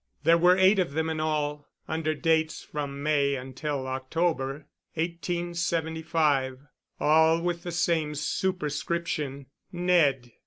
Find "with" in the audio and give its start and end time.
7.39-7.61